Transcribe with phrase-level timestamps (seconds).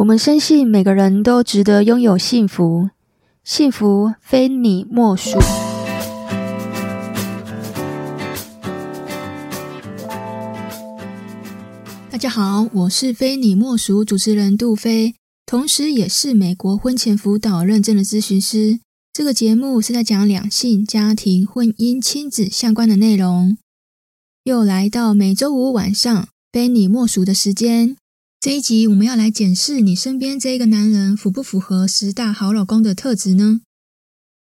[0.00, 2.88] 我们深信每个人都值得拥有幸福，
[3.44, 5.38] 幸福非你莫属。
[12.10, 18.80] 大家好，我是非你莫属主持人杜飞，同时也是美国婚前辅导认证的咨询师。
[19.12, 23.58] 这个节目是在讲两性、家庭、婚姻、亲子相关的内容。
[24.44, 27.98] 又来到每周五晚上非你莫属的时间。
[28.42, 33.60] 这一集我们要来检视你身边这一个男人符不符合十大好老公的特质呢？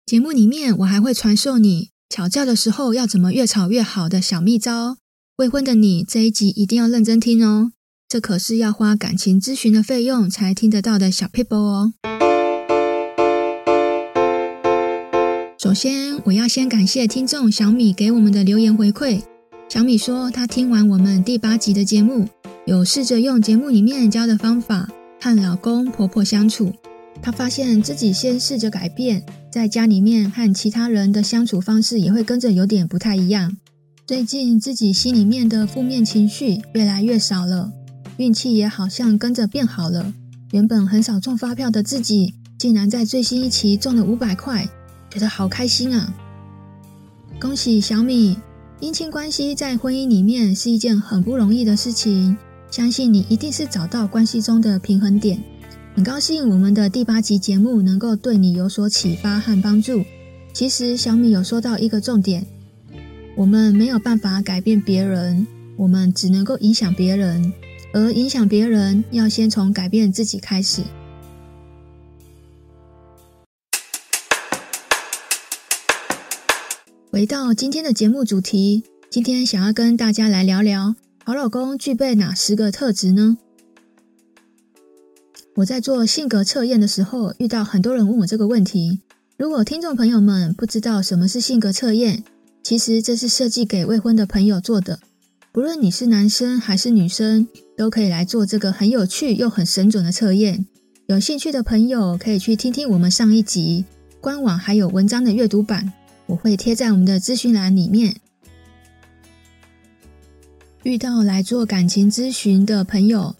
[0.05, 4.97] 节目里面我还会传授你吵架的时候要怎么越吵越好的小秘招。
[5.37, 7.71] 未婚的你这一集一定要认真听哦，
[8.07, 11.93] 这可是要花感情咨询的费用才听得到的小撇步哦。
[15.57, 19.23] 首先，我要先感谢听众小米给我们的留言回馈。
[19.67, 22.29] 小米说，他听完我们第八集的节目。
[22.67, 24.89] 有试着用节目里面教的方法
[25.21, 26.73] 和老公婆婆相处，
[27.21, 33.55] 她发现自己先试着改变，在家里面和其他人的相处方式也会跟着有点不太一样。
[34.05, 37.71] 最近自己心里面的负面情绪越来越少了，
[38.17, 40.13] 运气也好像跟着变好了。
[40.51, 44.67] 原本很少中发票的自己，竟然在最新一期中了五百块，
[45.09, 46.13] 觉得好开心啊！
[47.39, 48.35] 恭喜小米，
[48.81, 52.37] 姻亲关系在婚姻里面是一件很不容易的事情。
[52.69, 55.41] 相信你一定是找到关系中的平衡点。
[55.95, 60.03] 很高兴我们的第八集节目能够对你有所启发和帮助。
[60.53, 62.45] 其实小米有说到一个重点：
[63.35, 67.51] 我们没有办法改变别人，我们只能够影响别人，
[67.93, 70.83] 而影响别人要先从改变自己开始。
[77.09, 80.93] 回到今天的节目主题，今天想要跟大家来聊聊。
[81.27, 83.35] 好老公具备哪十个特质呢？
[85.55, 89.01] 我在做性格测验的时候，遇到很多人问我这个问题。
[89.35, 92.23] 如果听众朋友们不知道什么是性格测验，
[92.63, 94.99] 其实这是设计给未婚的朋友做的。
[95.51, 100.65] 不论你是男生还是女生，都可以来做这个很有趣又很神准的测验。
[101.07, 103.83] 有兴趣的朋友可以去听听我们上一集
[104.21, 105.91] 官网还有文章的阅读版，
[106.27, 108.15] 我会贴在我们的资讯栏里面。
[110.83, 113.35] 遇到来做感情咨询的朋友，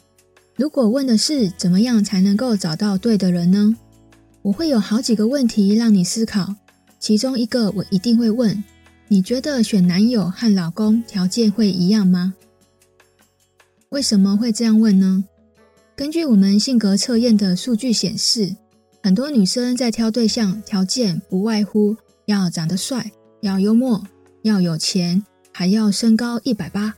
[0.56, 3.75] 如果问的是怎么样才能够找到对的人呢？
[4.42, 6.56] 我会有好几个问题让你思考。
[7.00, 8.64] 其中一个我一定会问：
[9.08, 12.34] 你觉得选男友和老公条件会一样吗？
[13.90, 15.24] 为什么会这样问呢？
[15.96, 18.56] 根据我们性格测验的数据显示，
[19.02, 23.12] 很多女生在挑对象条件不外乎要长得帅、
[23.42, 24.04] 要幽默、
[24.42, 26.96] 要有钱，还要身高一百八。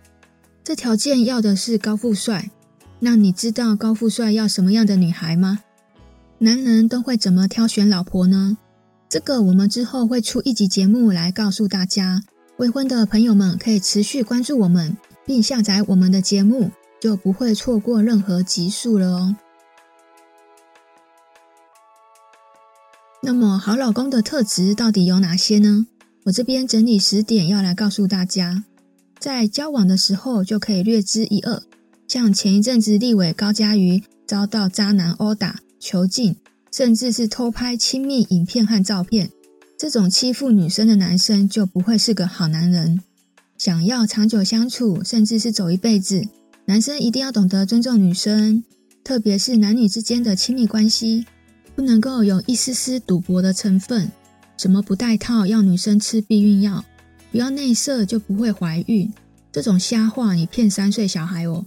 [0.69, 2.51] 这条件要的是高富帅，
[2.99, 5.63] 那你知道高富帅要什么样的女孩吗？
[6.37, 8.55] 男人都会怎么挑选老婆呢？
[9.09, 12.21] 这个我们之后会出一集节目来告诉大家。
[12.57, 16.69] 未婚的朋友们可以持续关注我们，并下载我们的节目，
[17.01, 19.35] 就不会错过任何集数了哦。
[23.23, 25.87] 那么好老公的特质到底有哪些呢？
[26.25, 28.65] 我这边整理十点要来告诉大家。
[29.19, 31.61] 在交往的时候就可以略知一二，
[32.07, 36.37] 像前一阵子立委高嘉瑜遭到渣男殴打、囚禁，
[36.71, 39.29] 甚至是偷拍亲密影片和照片，
[39.77, 43.01] 这种欺负女生的男生就不会是个好男人。
[43.57, 46.25] 想要长久相处，甚至是走一辈子，
[46.65, 48.63] 男生一定要懂得尊重女生，
[49.03, 51.25] 特别是男女之间的亲密关系，
[51.75, 54.09] 不能够有一丝丝赌博的成分，
[54.57, 56.85] 什么不戴套要女生吃避孕药。
[57.31, 59.11] 不要内射就不会怀孕，
[59.51, 61.65] 这种瞎话你骗三岁小孩哦。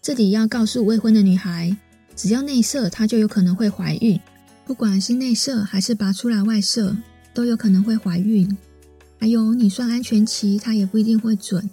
[0.00, 1.76] 这里要告诉未婚的女孩，
[2.14, 4.18] 只要内射，她就有可能会怀孕。
[4.66, 6.96] 不管是内射还是拔出来外射，
[7.34, 8.56] 都有可能会怀孕。
[9.18, 11.68] 还有你算安全期，她也不一定会准。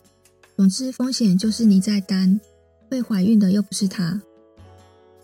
[0.56, 2.40] 总之风险就是你在担，
[2.90, 4.20] 会怀孕的又不是她。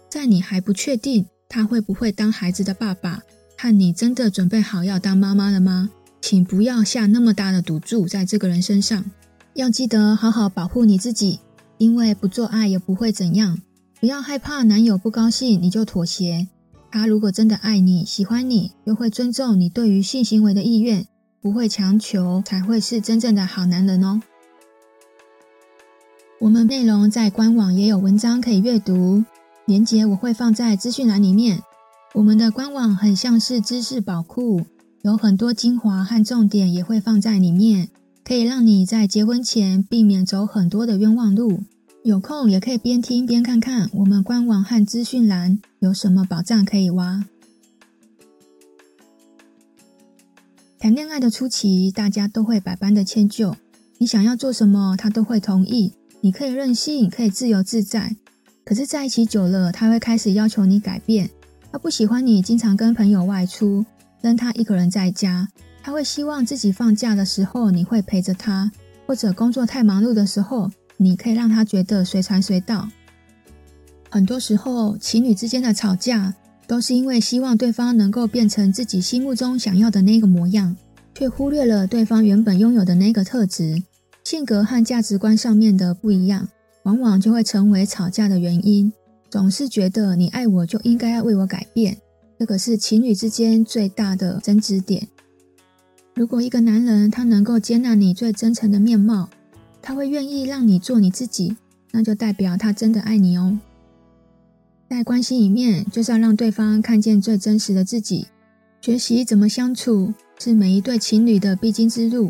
[0.07, 3.23] 在你还不确定他会不会当孩子的爸爸，
[3.57, 5.89] 和你真的准备好要当妈妈了吗？
[6.23, 9.03] 请不要下那么大的赌注在这个人身上，
[9.55, 11.41] 要记得好好保护你自己，
[11.77, 13.59] 因为不做爱也不会怎样。
[13.99, 16.47] 不要害怕男友不高兴你就妥协，
[16.89, 21.05] 他如果真的爱你、喜欢你，又会尊重你对于性行为的意愿，
[21.41, 24.21] 不会强求，才会是真正的好男人哦。
[26.39, 29.25] 我们内容在官网也有文章可以阅读，
[29.65, 31.61] 连结我会放在资讯栏里面。
[32.13, 34.61] 我们的官网很像是知识宝库。
[35.03, 37.89] 有很多精华和重点也会放在里面，
[38.23, 41.65] 可以让你在结婚前避免走很多的冤枉路。
[42.05, 47.25] 有空也可以边听边看看我们官网和资讯栏有什么宝藏可以挖。
[50.79, 53.57] 谈恋爱的初期，大家都会百般的迁就，
[53.97, 55.91] 你想要做什么，他都会同意。
[56.21, 58.15] 你可以任性，可以自由自在。
[58.63, 61.29] 可是在一起久了，他会开始要求你改变。
[61.73, 63.85] 他不喜欢你经常跟朋友外出，
[64.23, 65.47] 跟他一个人在家。
[65.83, 68.71] 他会希望自己放假的时候，你会陪着他，
[69.05, 72.87] 或者工作太忙碌的时候，你可以让他觉得随传随到。
[74.09, 76.33] 很多时候，情侣之间的吵架，
[76.65, 80.77] 都是因为希望对方能够变成自己心目中想要的那个模样，
[81.13, 83.83] 却忽略了对方原本拥有的那个特质，
[84.23, 86.47] 性格和价值观上面的不一样，
[86.83, 88.93] 往往就会成为吵架的原因。
[89.29, 91.97] 总是觉得你爱我就应该要为我改变，
[92.43, 95.07] 这个是情侣之间最大的争执点。
[96.13, 99.29] 如果一个男人他能够接纳你最真诚的面貌，
[99.81, 101.55] 他会愿意让你做你自己，
[101.91, 103.57] 那就代表他真的爱你哦。
[104.89, 108.27] 在关系里面，就是要让对方看见最真实的自己。
[108.81, 112.29] 学习怎么相处，是每一对情侣的必经之路。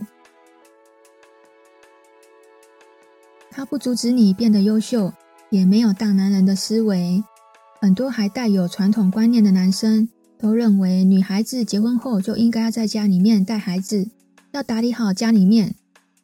[3.50, 5.12] 他不阻止你变得优秀，
[5.50, 7.24] 也没有大男人的思维。
[7.84, 10.08] 很多还带有传统观念的男生
[10.40, 14.08] 都认为，女孩子结婚后就应该要在家里面带孩子，
[14.54, 15.76] 要打理好家里面，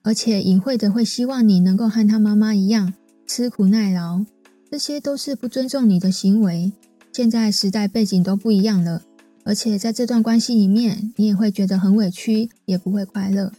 [0.01, 2.93] 而且隐晦的会希望你能够和他妈妈一样
[3.27, 4.23] 吃苦耐劳。
[4.71, 6.71] 这些都是不尊重你的行为。
[7.11, 9.01] 现在时代背景都不一样了，
[9.43, 13.51] 而且在这段关系里面，你也会觉得很委屈，也不会快乐。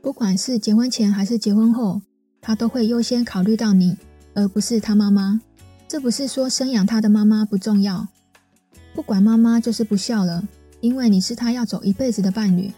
[0.00, 2.00] 不管是结婚前还是结婚后，
[2.40, 3.98] 他都会优先考虑到你，
[4.36, 5.40] 而不是他妈妈。
[5.88, 8.06] 这不是说生养他的妈妈不重要，
[8.94, 10.46] 不管妈妈就是不孝了，
[10.80, 12.72] 因为你是他要走一辈子的伴侣。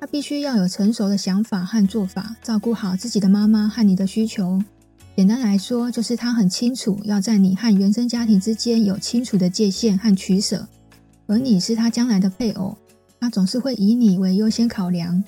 [0.00, 4.62] 他必须要有成熟的想法和做法，照顾好自己的妈妈和你的需求。
[5.16, 10.66] 简单来说，就是他很清楚要在你和原生家庭之间有清楚的界限和取舍，
[11.26, 12.76] 而你是他将来的配偶，
[13.20, 15.22] 他总是会以你为优先考量。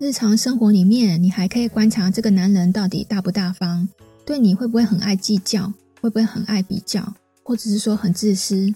[0.00, 3.88] 日常生活里面，你还可以观察这个男人到底大不大方，
[4.24, 8.72] 对你会不会很爱计较，会不会很爱比较，或者是说很自私。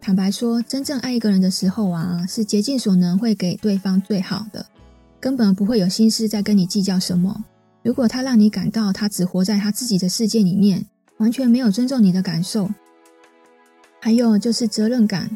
[0.00, 4.64] 坦白说，真正爱一个人的时候啊，是竭尽所能会给对方最好的。
[5.20, 7.44] 根本不会有心思在跟你计较什么。
[7.82, 10.86] 如果他让你感到他只活在他自己的世界里面，
[11.18, 12.70] 完全没有尊重你的感受。
[14.00, 15.28] 还有就是责任感，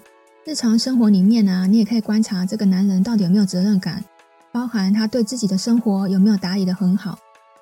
[0.47, 4.03] 日常生活里面啊，你也可以观察这个男人到底有没有责任感，
[4.53, 7.19] 包含他对自己的生活有没有打理得很好，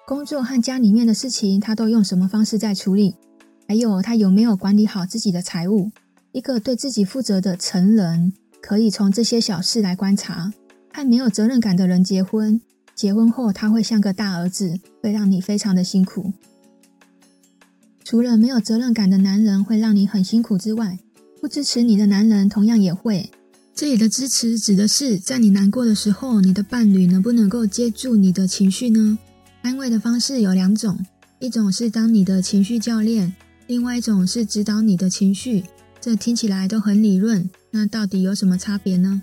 [0.06, 3.14] 工作和家里面的事情他都用什么方式在处理，
[3.69, 5.90] 还有他有没有管理好自己的财务。
[6.32, 10.52] 一个对自己负责的成人，可以从这些小事来观察。
[10.92, 12.60] 和没有责任感的人结婚，
[12.96, 16.32] 结婚后他会像个大儿子，会让你非常的辛苦。
[18.04, 20.98] 除了没有责任感的男人会让你很辛苦之外，
[21.40, 23.31] 不支持你的男人同样也会。
[23.75, 29.19] 这里的支持指的是，在你难过的时候，你的伴侣能不能够接住你的情绪呢？
[29.62, 30.99] 安慰的方式有两种，
[31.38, 33.34] 一种是当你的情绪教练，
[33.67, 35.64] 另外一种是指导你的情绪。
[35.99, 39.22] 这听起来都很理论，那到底有什么差别呢？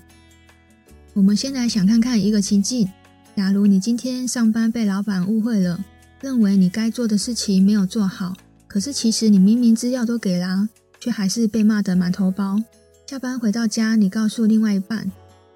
[1.13, 2.89] 我们先来想看看一个情境：
[3.35, 5.83] 假如你今天上班被老板误会了，
[6.21, 8.35] 认为你该做的事情没有做好，
[8.67, 10.67] 可是其实你明明资料都给了，
[10.99, 12.59] 却还是被骂得满头包。
[13.07, 15.09] 下班回到家，你告诉另外一半，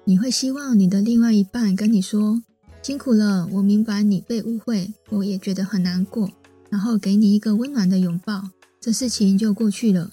[0.04, 2.42] 你会希望你的另外一半跟你说
[2.82, 6.30] ：“辛苦了，我明白你被误会，我也觉得很难过。”
[6.70, 8.48] 然后给你一个温暖的拥抱，
[8.80, 10.10] 这事情就过去了。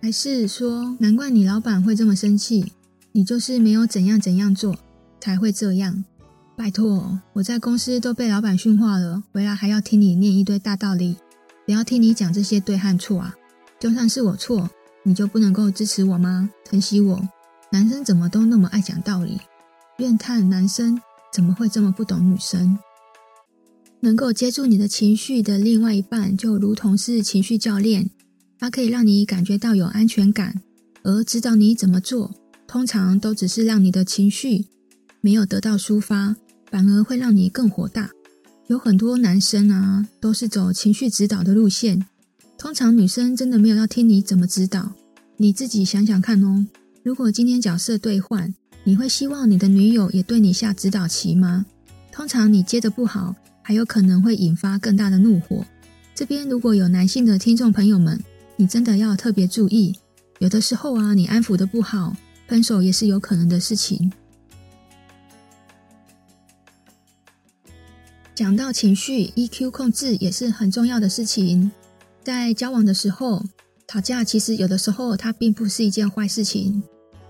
[0.00, 2.72] 还是说，难怪你老板会这么生气。
[3.10, 4.76] 你就是没有怎样怎样做，
[5.20, 6.04] 才会这样。
[6.56, 11.16] 拜托，我在公司都被老板训话了，回来还要听你念一堆大道理，
[11.66, 13.34] 不要听你讲这些对和错啊。
[13.80, 14.70] 就算是我错，
[15.04, 16.50] 你就不能够支持我吗？
[16.64, 17.28] 疼惜我？
[17.70, 19.38] 男生怎么都那么爱讲道理？
[19.98, 21.00] 怨叹男生
[21.32, 22.78] 怎么会这么不懂女生？
[24.00, 28.10] 能够接住你的情绪的另外一半，就如同是情绪教练，
[28.58, 30.62] 他可以让你感觉到有安全感，
[31.02, 32.32] 而指导你怎么做。
[32.66, 34.66] 通常都只是让你的情绪
[35.20, 36.36] 没有得到抒发，
[36.70, 38.10] 反而会让你更火大。
[38.68, 42.06] 有很多男生啊，都是走情绪指导的路线。
[42.58, 44.90] 通常女生真的没有要听你怎么指导，
[45.36, 46.66] 你自己想想看哦。
[47.04, 51.64] 如果今天角色兑换，你会希望你的女友也对你下指导棋吗？
[52.10, 55.64] 通常你接得不好，还有可能会引发更大的怒火。
[56.16, 58.20] 这边如果有男性的听众朋友们，
[58.56, 59.94] 你真的要特别注意，
[60.40, 62.16] 有的时候啊，你安抚得不好。
[62.48, 64.10] 分手也是有可能的事情。
[68.34, 71.70] 讲到情绪，EQ 控制也是很重要的事情。
[72.28, 73.42] 在交往的时候，
[73.86, 76.82] 吵架其实有的时候它并不是一件坏事情。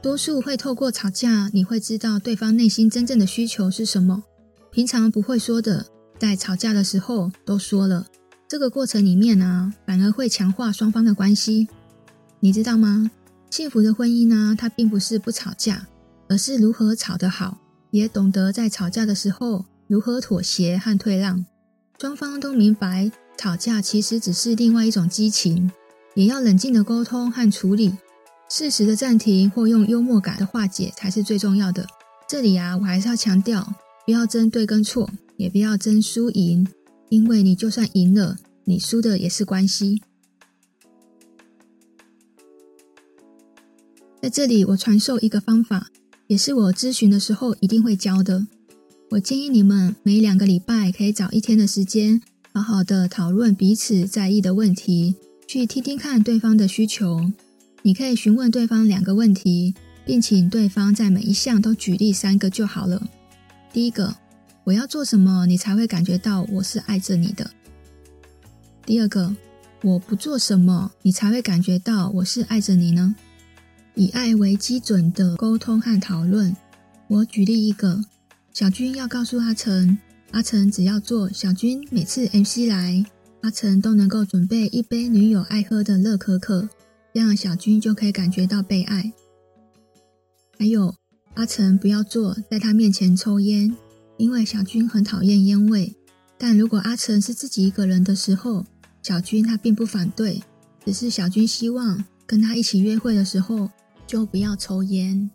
[0.03, 4.25] 多数会透过吵架，你会知道对方内心真正的需求是什么。
[4.73, 5.87] 平常不会说的，
[6.19, 8.09] 在吵架的时候都说了。
[8.49, 11.69] 这个过程里面呢、反而会强化双方的关系。
[12.41, 13.09] 你知道吗？
[13.51, 15.87] 幸福的婚姻呢，它并不是不吵架，
[16.29, 17.59] 而是如何吵得好，
[17.93, 21.47] 也懂得在吵架的时候如何妥协和退让。
[22.01, 23.13] 双方都明白。
[23.39, 25.71] 吵架其实只是另外一种激情，
[26.17, 27.95] 也要冷静的沟通和处理，
[28.51, 31.87] 适时的暂停或用幽默感的化解才是最重要的。
[32.29, 36.67] 这里啊，我还是要强调，不要争对跟错，也不要争输赢，
[37.11, 40.03] 因为你就算赢了，你输的也是关系。
[44.21, 45.91] 在这里，我传授一个方法，
[46.27, 48.49] 也是我咨询的时候一定会教的。
[49.11, 52.21] 我建议你们每两个礼拜可以找一天的时间。
[52.59, 55.15] 好好的讨论彼此在意的问题，
[55.47, 57.31] 去听听看对方的需求。
[57.83, 63.01] 你可以询问对方两个问题，并请对方在每一项都举例三个就好了。
[63.73, 64.13] 第一个，
[64.65, 67.49] 我要做什么你才会感觉到我是爱着你的？
[68.85, 69.37] 第二个，
[69.85, 73.15] 我不做什么你才会感觉到我是爱着你呢？
[73.95, 76.57] 以爱为基准的沟通和讨论。
[77.07, 78.05] 我举例一个，
[78.53, 79.97] 小军要告诉阿成。
[80.33, 83.05] 阿成只要做小军每次 MC 来，
[83.41, 86.69] 阿成都能够准备一杯女友爱喝的乐可可，
[87.15, 89.13] 这样小军就可以感觉到被爱。
[90.59, 90.95] 还有，
[91.35, 93.75] 阿成不要做在他面前抽烟，
[94.19, 95.97] 因为小军很讨厌烟味。
[96.37, 98.67] 但如果阿成是自己一个人的时候，
[99.03, 100.43] 小军他并不反对，
[100.85, 103.71] 只是小军希望跟他一起约会的时候
[104.07, 105.31] 就不要抽烟。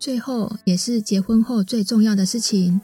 [0.00, 2.80] 最后也是结婚后最重要的事情，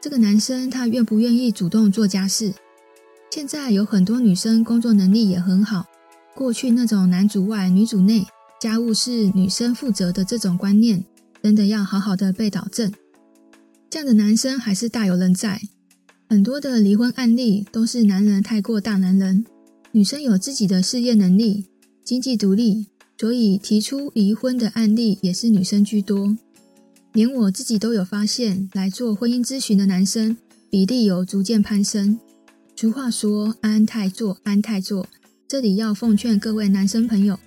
[0.00, 2.54] 这个男生他愿不愿意主动做家事？
[3.30, 5.84] 现在有很多女生工作能力也很好，
[6.34, 8.26] 过去那种男主外女主内，
[8.58, 11.04] 家务是女生负责的这种观念，
[11.42, 12.90] 真的要好好的被导正。
[13.90, 15.60] 这样的男生还是大有人在，
[16.30, 19.44] 很多的离婚案例都是男人太过大男人，
[19.90, 21.66] 女生有自己的事业能力，
[22.02, 22.86] 经济独立。
[23.18, 26.36] 所以提出离婚的案例也是女生居多，
[27.12, 30.36] 连我自己都有发现，来做婚姻咨询的男生
[30.68, 32.18] 比例有逐渐攀升。
[32.74, 35.06] 俗话说“安太座，安太座”，
[35.46, 37.38] 这里要奉劝各位男生朋友，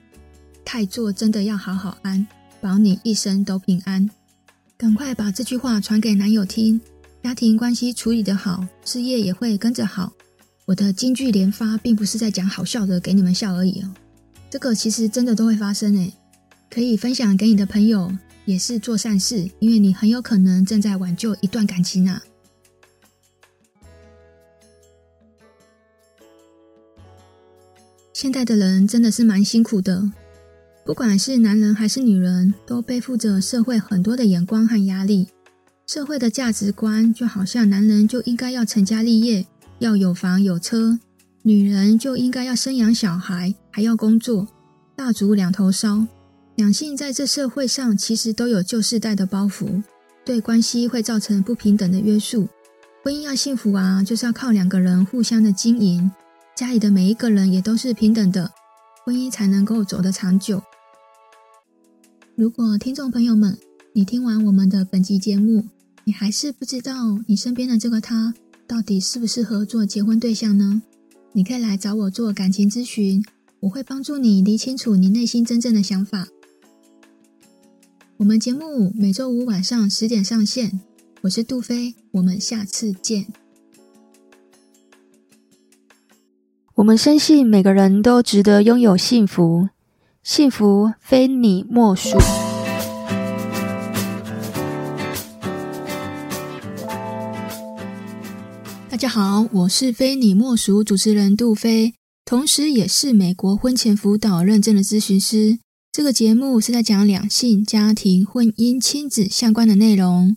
[0.64, 2.26] 太座真的要好好安，
[2.62, 4.10] 保你一生都平安。
[4.78, 6.80] 赶快把这句话传给男友听，
[7.22, 10.14] 家庭关系处理得好，事业也会跟着好。
[10.64, 13.94] 我的金句连发，并不是在讲好笑的给你们笑而已哦。
[14.50, 16.14] 这个其实真的都会发生诶，
[16.70, 18.12] 可以分享给你的朋友，
[18.46, 22.22] 也是做善事，因为你很有可能正在挽救一段感情啊。
[28.14, 30.10] 现在的人真的是蛮辛苦的，
[30.86, 35.28] 不管是男人还是女人，都背负着社会很多的眼光和压力。
[35.86, 39.46] 社会的价值观就好像男人就应该要成家立业，
[39.80, 40.98] 要有房有车。
[41.44, 44.48] 女人就应该要生养小孩，还要工作，
[44.96, 46.08] 蜡烛两头烧。
[46.56, 49.84] 两性在这社会上其实都有旧世代的包袱，
[50.24, 52.48] 对关系会造成不平等的约束。
[53.04, 56.10] 婚姻要幸福啊，就是要靠两个人互相的经营，
[56.56, 58.50] 家里的每一个人也都是平等的，
[59.04, 60.64] 婚姻才能够走得长久。
[62.38, 63.58] 如果听众朋友们，
[63.92, 65.66] 你听完我们的本集节目，
[66.06, 68.34] 你还是不知道你身边的这个他
[68.66, 70.82] 到底适不适合做结婚对象呢？
[71.34, 73.22] 你可以来找我做感情咨询，
[73.62, 76.28] 我会帮助你理清楚你内心真正的想法。
[78.18, 80.80] 我们节目每周五晚上十点上线，
[81.22, 83.28] 我是杜飞，我们下次见。
[86.76, 89.70] 我们深信每个人都值得拥有幸福，
[90.22, 92.18] 幸福非你莫属。
[98.90, 101.96] 大家好，我是非你莫属主持人杜菲，
[102.26, 105.60] 同时也是美国婚前辅导认证的咨询师。
[105.92, 110.36] 这个节目是在讲两性、家庭、婚姻、亲子相关的内容。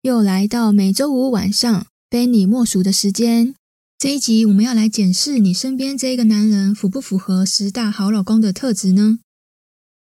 [0.00, 3.54] 又来到每周五晚上非你莫属的时间，
[3.98, 9.18] 这一集我们要来检视你身边这一个男人符不符合十大好老公的特质呢？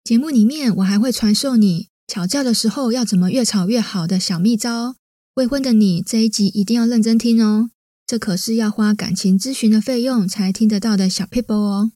[0.03, 4.95] 节目里面我还会传授你吵架的时候要怎么越吵越好的小秘招。
[5.33, 7.71] 未婚的你，这一集一定要认真听哦，
[8.11, 11.91] 这可是要花感情咨询的费用才听得到的小撇步哦。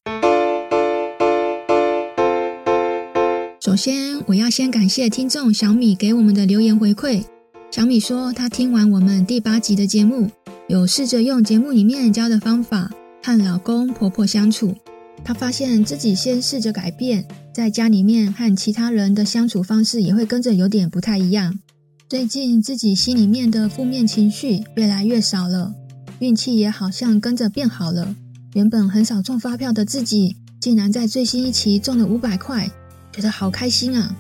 [3.60, 7.26] 首先，我要先感谢听众小米给我们的留言回馈，
[7.70, 10.30] 小米说，她听完我们第八集的节目，
[10.70, 12.90] 有试着用节目里面教的方法
[13.22, 14.74] 和老公婆婆相处。
[15.22, 21.60] 她发现自己先试着改变，在家里面和其他人的相处方式也会跟着有点不太一样。
[22.08, 25.74] 最近自己心里面的负面情绪越来越少了，
[26.20, 28.16] 运气也好像跟着变好了。
[28.54, 32.70] 原本很少中发票的自己，竟然在最新一期中了五百块，
[33.12, 34.16] 觉得好开心啊！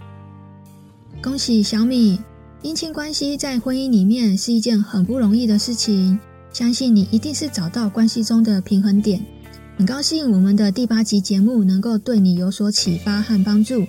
[1.21, 2.19] 恭喜小米！
[2.61, 6.19] 姻亲关系在婚姻里面是一件很不容易的事情，
[6.51, 9.23] 相信你一定是找到关系中的平衡点。
[9.77, 13.85] 很高兴我们的第八集节目能够对你有所启发和帮助。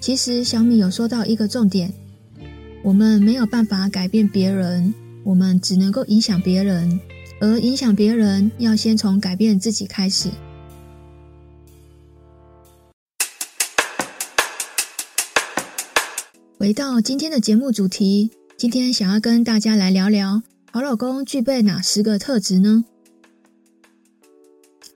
[0.00, 1.92] 其实小米有说到一个重点，
[2.82, 7.00] 我们没有办法改变别人，我们只能够影响别人，
[7.40, 10.28] 而影响别人要先从改变自己开始。
[16.58, 22.84] 回到今天的节目主题，今天想要跟大家来聊聊好老公具备哪十个特质呢？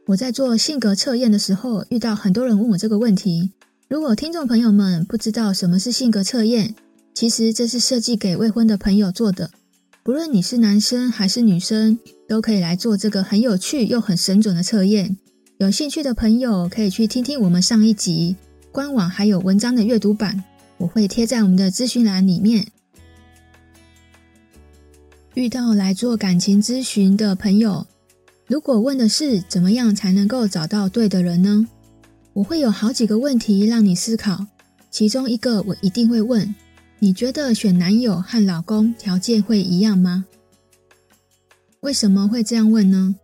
[0.09, 3.53] 我在做性格测验的时候，遇到很多人问我这个问题。
[3.89, 6.75] 如果听众朋友们不知道什么是性格测验，
[7.15, 9.51] 其实这是设计给未婚的朋友做的。
[10.05, 15.17] 不论你是男生还是女生，都可以来做这个很有趣又很神准的测验。
[15.57, 18.37] 有兴趣的朋友可以去听听我们上一集
[18.71, 20.45] 官网还有文章的阅读版。
[20.77, 22.67] 我会贴在我们的资讯栏里面。
[25.33, 27.87] 遇到来做感情咨询的朋友，
[28.47, 31.67] 如果问的是怎么样才能够找到对的人呢？
[32.35, 34.45] 我会有好几个问题让你思考。
[34.91, 36.55] 其中一个我一定会问：
[37.05, 40.25] 你觉得选男友和老公条件会一样吗？
[41.81, 43.15] 为什么会这样问呢？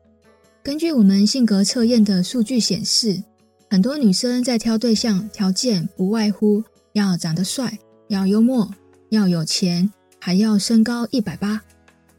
[0.63, 3.23] 根据我们性格测验的数据显示，
[3.71, 6.63] 很多女生在挑对象条件不外乎。
[6.93, 8.71] 要长得帅，要幽默，
[9.09, 11.63] 要有钱，还要身高一百八。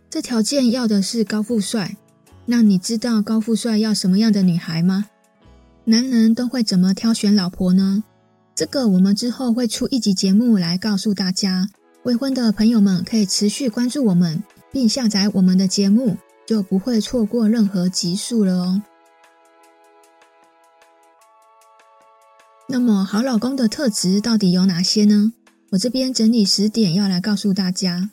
[0.10, 1.96] 这条件要的是高富帅。
[2.48, 5.06] 那你知道高富帅要什么样的女孩吗？
[5.86, 8.04] 男人都会怎么挑选老婆呢？
[8.54, 11.70] 这个我们之后会出一集节目来告诉大家。
[12.04, 18.82] 未婚的朋友们可以持续关注我们，并下载我们的节目，就不会错过任何集数了哦。
[22.68, 25.34] 那么，好老公的特质到底有哪些呢？
[25.72, 28.10] 我这边整理十点要来告诉大家，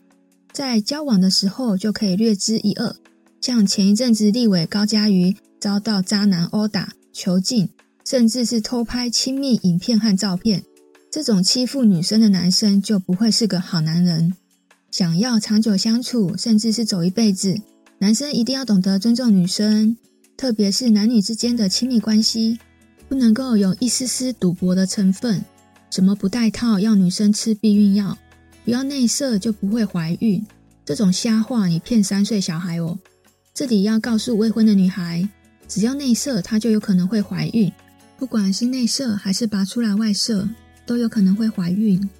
[0.52, 2.94] 在交往的时候就可以略知一二。
[3.40, 7.68] 像前一阵子立委高嘉瑜遭到渣男殴打、囚禁，
[8.08, 10.64] 甚至是偷拍亲密影片和照片，
[11.12, 14.32] 这种欺负女生的男生就不会是个好男人。
[14.90, 17.54] 想要长久相处，甚至是走一辈子，
[17.98, 19.94] 男生一定要懂得尊重女生，
[20.38, 22.58] 特别是男女之间的亲密关系。
[23.10, 25.44] 不能够有一丝丝赌博的成分，
[25.90, 28.16] 什么不戴套要女生吃避孕药，
[28.64, 30.42] 不要内射就不会怀孕，
[30.82, 32.98] 这种瞎话你骗三岁小孩哦。
[33.52, 35.28] 这里要告诉未婚的女孩，
[35.68, 37.70] 只要内射，她就有可能会怀孕，
[38.18, 40.48] 不管是内射还是拔出来外射，
[40.84, 42.10] 都有可能会怀孕。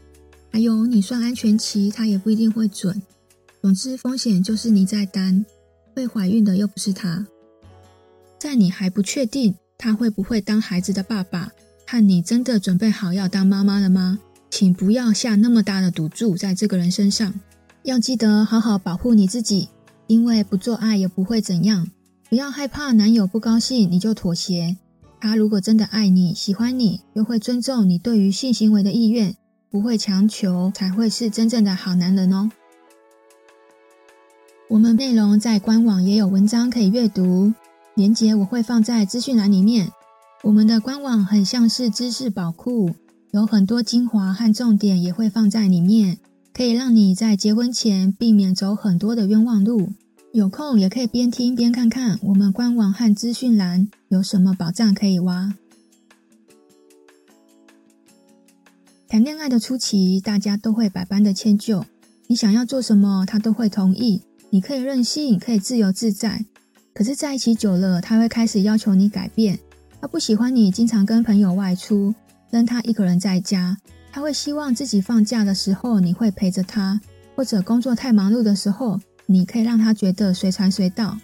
[0.52, 3.02] 还有你算安全期，它也不一定会准。
[3.60, 5.44] 总之风险就是你在担，
[5.94, 7.26] 会怀孕的又不是她，
[8.38, 9.54] 在你还不确定。
[9.80, 11.52] 他会不会当孩子的爸爸？
[11.86, 14.18] 和你真的准备好要当妈妈了吗？
[14.50, 17.32] 请不要下那么大的赌注在这个人身上。
[17.84, 19.68] 要记得好好保护你自己，
[20.08, 21.88] 因为不做爱也不会怎样。
[22.28, 24.76] 不要害怕男友不高兴你就妥协。
[25.20, 29.34] 他如果真的爱你、喜欢你，又会尊重你对于性行为的意愿，
[29.70, 32.50] 不会强求，才会是真正的好男人哦。
[34.68, 37.52] 我们内容在官网也有文章可以阅读。
[37.94, 39.90] 连结我会放在资讯栏里面。
[40.44, 42.90] 我们的官网很像是知识宝库，
[43.32, 46.18] 有很多精华和重点也会放在里面，
[46.54, 49.88] 可以让你在结婚前避免走很多的冤枉路。
[50.32, 55.54] 有空也可以边听边看看我们官网和资讯栏有什么宝藏可以挖。
[59.08, 61.86] 谈恋爱的初期，大家都会百般的迁就，
[62.26, 64.22] 你想要做什么，他都会同意。
[64.50, 66.44] 你可以任性，可以自由自在。
[66.92, 69.58] 可是在一起久了，他会开始要求你改变。
[69.98, 72.14] 他不喜欢你经常跟朋友外出，
[72.50, 73.78] 扔他一个人在家。
[74.12, 77.00] 他会希望自己放假的时候你会陪着他，
[77.34, 81.18] 或者工作太忙碌的时候，你可以让他觉得随传随到。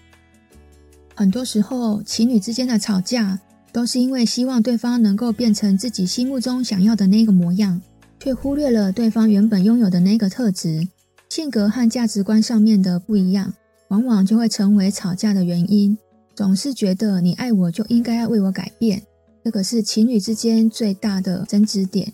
[1.14, 3.40] 很多时候，情侣之间的吵架
[3.73, 7.81] 都是因为希望对方能够变成自己心目中想要的那个模样，
[8.21, 10.87] 却忽略了对方原本拥有的那个特质、
[11.31, 13.55] 性格和价值观上面的不一样。
[13.88, 15.97] 往往就会成为吵架的原因。
[16.35, 19.01] 总是觉得你爱我就应该要为我改变，
[19.45, 22.12] 这个是情侣之间最大的争执点。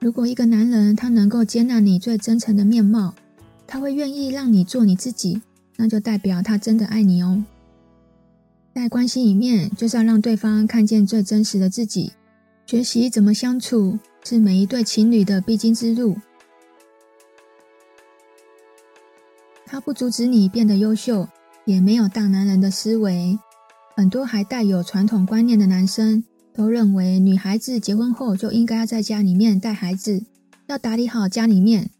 [0.00, 3.14] 如果一个男人他能够接纳你最真诚的面貌，
[3.66, 5.42] 他会愿意让你做你自己，
[5.76, 7.44] 那就代表他真的爱你哦。
[8.74, 12.12] 在关系里面，就是要让对方看见最真实的自己。
[12.66, 16.16] 学习怎么相处，是每一对情侣的必经之路。
[19.66, 21.28] 他不阻止你变得优秀，
[21.64, 23.38] 也没有大男人的思维。
[23.96, 30.24] 很多还带有传统观念的男生都认为，女孩子结婚后就应该要在家里面带孩子，
[30.66, 31.90] 要打理好家里面，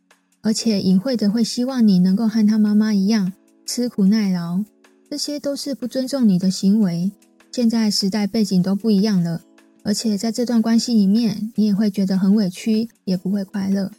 [0.45, 3.33] 而且隐晦的会希望你能够和他妈妈一样
[3.65, 4.63] 吃苦耐劳。
[5.11, 7.11] 这些都是不尊重你的行为。
[7.51, 9.41] 现在时代背景都不一样了，
[9.85, 13.91] 而且在这段关系里面，你也会觉得很委屈，也不会快乐。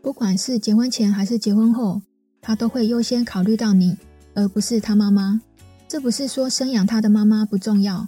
[0.00, 2.00] 不管是结婚前还是结婚后，
[2.40, 3.96] 他都会优先考虑到你，
[4.34, 5.40] 而不是他妈妈。
[5.88, 8.06] 这不是说生养他的妈妈不重要，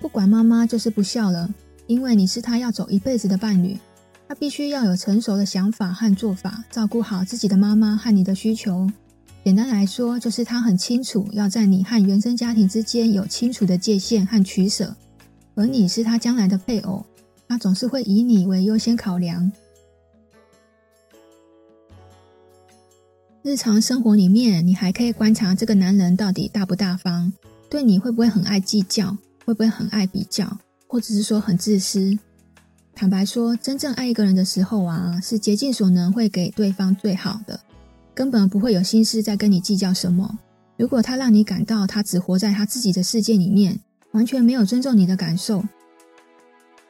[0.00, 1.52] 不管妈妈就是不孝了，
[1.86, 3.76] 因为你是他要走一辈子的伴侣，
[4.28, 8.86] 他必须要有成熟的想法和做法，照顾好自己的妈妈和你的需求。
[9.42, 14.94] 简单来说，就是他很清楚要在你和原生家庭之间有清楚的界限和取舍，
[15.54, 17.06] 而你是他将来的配偶，
[17.48, 19.50] 他总是会以你为优先考量。
[23.42, 27.32] 日常生活里面，你还可以观察这个男人到底大不大方，
[27.70, 32.18] 对你会不会很爱计较，会不会很爱比较，或者是说很自私。
[32.98, 37.60] 坦白说，真正爱一个人的时候啊，是竭尽所能会给对方最好的。
[38.12, 40.36] 根本不会有心思在跟你计较什么。
[40.76, 43.78] 如果他让你感到他只活在他自己的世界里面，
[44.10, 45.62] 完全没有尊重你的感受。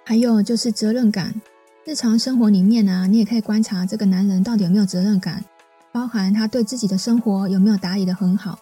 [0.02, 1.38] 还有就是责任感，
[1.84, 5.44] 日常生活里面啊，你也可以观察这个男人到底有没有责任感，
[5.92, 8.58] 包含他对自己的生活有没有打理得很好，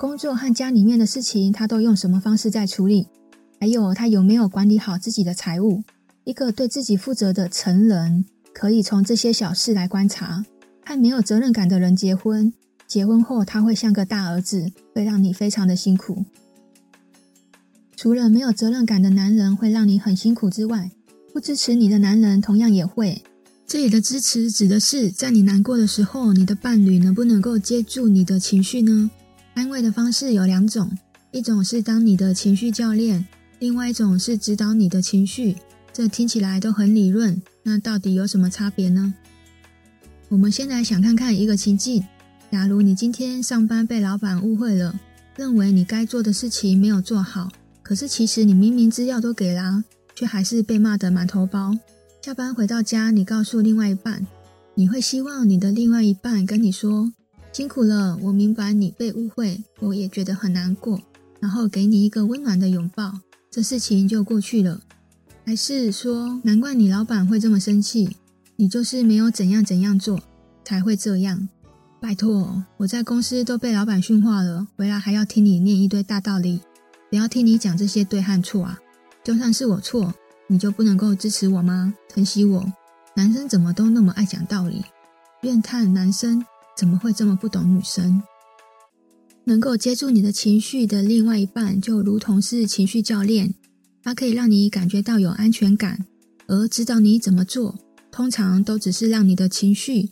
[0.00, 3.06] 工作和家里面的事情他都用什么方式在处理，
[3.60, 5.84] 还有他有没有管理好自己的财务。
[6.28, 10.44] 一个对自己负责的成人，可以从这些小事来观察。
[10.84, 12.52] 和没有责任感的人结婚，
[12.86, 16.26] 结婚后他会像个大儿子，会让你非常的辛苦。
[17.96, 20.90] 除了没有责任感的男人会让你很辛苦之外，
[21.32, 23.22] 不支持你的男人同样也会。
[23.66, 29.10] 这里的支持指的是，在你难过的时候，你的伴侣能不能够接住你的情绪呢？
[29.54, 30.90] 安慰的方式有两种，
[31.30, 33.26] 一种是当你的情绪教练，
[33.58, 35.56] 另外一种是指导你的情绪。
[35.98, 39.12] 这听起来都很理论，那到底有什么差别呢？
[40.28, 42.04] 我们先来想看看一个情境：
[42.52, 44.94] 假如你今天上班被老板误会了，
[45.34, 47.50] 认为你该做的事情没有做好，
[47.82, 49.82] 可是其实你明明资料都给了，
[50.14, 51.76] 却还是被骂得满头包。
[52.22, 54.24] 下班回到家，你告诉另外一半，
[54.76, 57.12] 你会希望你的另外一半跟你说
[57.52, 61.00] ：“辛苦了，我明白你被误会，我也觉得很难过。”
[61.42, 63.18] 然后给你一个温暖的拥抱，
[63.50, 64.80] 这事情就过去了。
[65.48, 68.18] 还是说，难怪你老板会这么生气？
[68.56, 70.20] 你就是没有怎样怎样做
[70.62, 71.48] 才会这样。
[72.02, 76.60] 拜托，我在公司都被老板训话了，回来还要听你念一堆大道理，
[77.08, 78.78] 不要听你讲这些对和错啊！
[79.24, 80.12] 就算是我错，
[80.48, 81.94] 你就不能够支持我吗？
[82.10, 82.70] 疼惜我？
[83.16, 84.84] 男生怎么都那么爱讲道理？
[85.40, 86.44] 怨叹男生
[86.76, 88.22] 怎么会这么不懂女生？
[89.44, 93.54] 能够接住你的情绪的另外一半，就如同是情绪教练，
[94.02, 96.06] 他可以让你感觉到有安全感，
[96.46, 97.78] 而指导你怎么做。
[98.10, 100.10] 通常都只是让你的情绪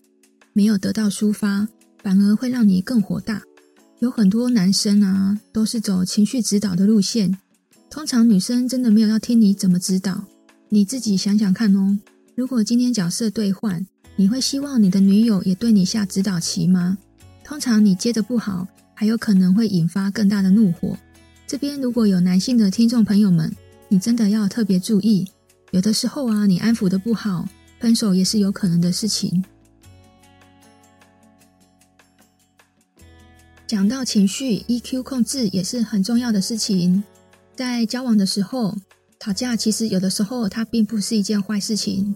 [0.53, 1.67] 没有得到抒发，
[2.03, 3.43] 反而会让你更火大。
[4.01, 7.37] 有很多男生啊，都是走情绪指导的路线。
[7.89, 10.25] 通常女生真的没有要听你怎么指导，
[10.69, 11.99] 你自己想想看哦。
[12.35, 16.99] 如果今天角色兑换，你会希望你的女友也对你下指导棋吗？
[17.43, 20.97] 通常你接得不好，还有可能会引发更大的怒火。
[21.47, 23.51] 这边如果有男性的听众朋友们，
[23.89, 25.29] 你真的要特别注意，
[25.71, 27.49] 有的时候啊，你安抚得不好。
[27.79, 29.45] 分手也是有可能的事情。
[33.67, 37.05] 讲到情绪，EQ 控制也是很重要的事情。
[37.55, 38.75] 在交往的时候，
[39.21, 42.15] 吵架其实有的时候它并不是一件坏事情。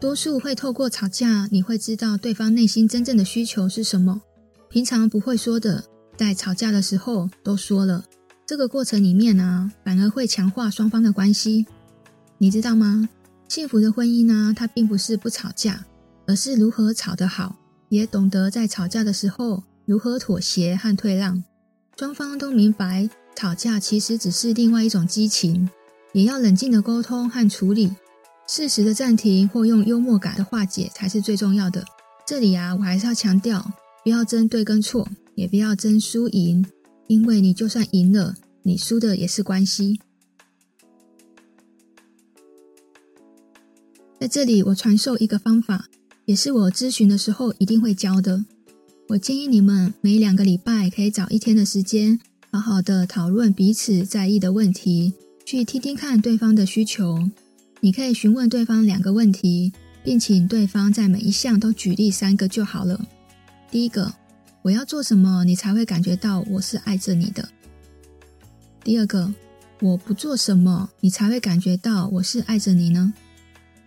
[0.00, 4.22] 多数会透过吵架，你会知道对方内心真正的需求是什么。
[4.70, 5.84] 平常不会说的，
[6.16, 8.02] 在吵架的时候都说了。
[8.52, 11.64] 这个过程里面呢，反而会强化双方的关系。
[12.36, 13.08] 你知道吗？
[13.48, 15.86] 幸福的婚姻呢，它并不是不吵架，
[16.26, 17.56] 而是如何吵得好，
[17.88, 21.42] 也懂得在吵架的时候如何妥协和退让。
[21.96, 25.70] 双方都明白，吵架其实只是另外一种激情，
[26.12, 27.96] 也要冷静的沟通和处理，
[28.46, 31.82] 适时的暂停或用幽默感的化解才是最重要的。
[32.26, 33.72] 这里啊，我还是要强调，
[34.04, 36.62] 不要争对跟错，也不要争输赢，
[37.06, 40.00] 因为你就算赢了，你输的也是关系。
[44.20, 45.88] 在这里，我传授一个方法，
[46.26, 48.44] 也是我咨询的时候一定会教的。
[49.08, 52.20] 我建议你们每两个礼拜可以找一天的时间，
[52.52, 55.12] 好好的讨论彼此在意的问题，
[55.44, 57.28] 去听听看对方的需求。
[57.80, 59.72] 你可以询问对方两个问题，
[60.04, 63.04] 并请对方在每一项都举例三个就好了。
[63.72, 64.14] 第一个，
[64.62, 67.48] 我要做什么，你才会感觉到我是爱着你的？
[68.84, 69.32] 第二个，
[69.80, 73.14] 我不做什么，你才会感觉到我是爱着你呢？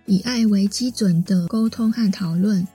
[0.06, 2.66] 以爱为基准的沟通和讨论。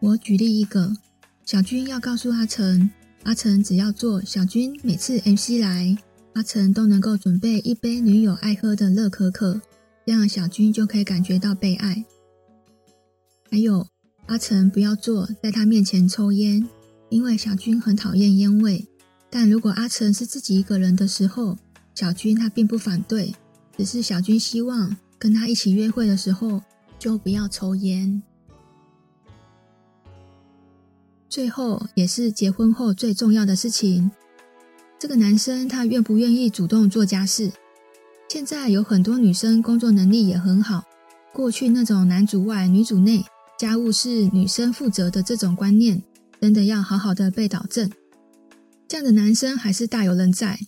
[0.00, 0.96] 我举例一个。
[1.44, 2.90] 小军要告诉阿成，
[3.22, 5.96] 阿成只要做小军每次 MC 来，
[6.32, 9.60] 阿成都能够准备一杯女友爱喝的热可可，
[10.04, 12.04] 这样小军就可以感觉到被爱。
[13.50, 13.86] 还有，
[14.26, 16.66] 阿成不要做在他面前抽烟，
[17.10, 18.86] 因为小军很讨厌烟味。
[19.30, 21.58] 但如果阿成是自己一个人的时候，
[21.96, 23.34] 小军他并不反对，
[23.78, 26.62] 只是小军希望跟他一起约会的时候
[26.98, 28.22] 就不要抽烟。
[31.30, 34.10] 最后也是结婚后最重要的事情，
[34.98, 37.50] 这个男生他愿不愿意主动做家事？
[38.28, 40.84] 现在有很多女生工作能力也很好，
[41.32, 43.24] 过去那种男主外女主内，
[43.58, 46.02] 家务是女生负责的这种观念，
[46.42, 47.90] 真的要好好的被导正。
[48.86, 50.58] 这样的男生还是大有人在，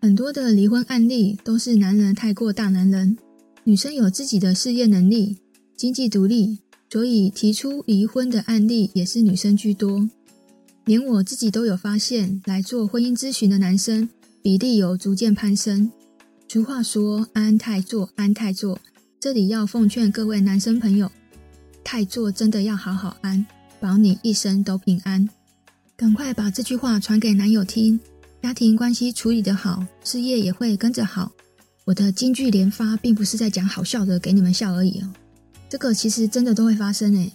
[0.00, 3.18] 很多的离婚案例都是男人太过大男人，
[3.64, 5.36] 女生有自己的事业能力，
[5.76, 6.58] 经济独立。
[6.92, 10.10] 所以提出离婚的案例也是女生居多，
[10.86, 14.08] 连我自己都有发现，来做婚姻咨询的男生
[14.42, 15.92] 比例有逐渐攀升。
[16.48, 18.80] 俗话说“安太座，安太座”，
[19.20, 21.12] 这里要奉劝各位男生朋友，
[21.84, 23.46] 太座真的要好好安，
[23.78, 25.28] 保你一生都平安。
[25.96, 28.00] 赶快把这句话传给男友听，
[28.42, 31.30] 家庭关系处理得好，事业也会跟着好。
[31.84, 35.12] 我的金句连发，并不是在讲好笑的给你们笑而已哦。
[35.68, 37.32] 这个其实真的都会发生诶，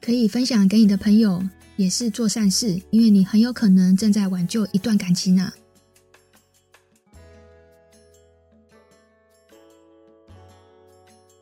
[0.00, 1.42] 可以分享给你的朋友，
[1.76, 5.52] 也是做善事，因为你很有可能正在挽救一段感情啊。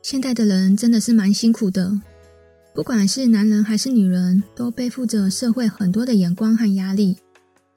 [0.02, 2.00] 现在的人真的是蛮辛苦的，
[2.74, 7.16] 不管是男人还是女人，都背负着社会很多的眼光和压力。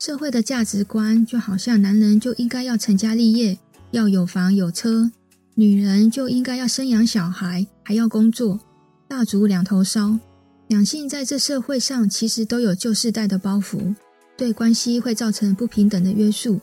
[0.05, 3.57] 社会的价值观就好像男人就应该要成家立业，
[3.91, 5.09] 要有房有车。
[5.55, 8.59] 女人就应该要生养小孩，还要工作，
[9.07, 10.19] 蜡烛两头烧。
[10.67, 13.95] 两性在这社会上其实都有旧世代的包袱，
[14.35, 16.59] 对关系会造成不平等的约束。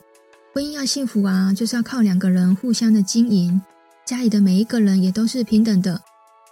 [0.53, 3.59] 婚姻要幸福啊，就是要靠两个人互相的经营，
[4.05, 5.99] 家里的每一个人也都是平等的，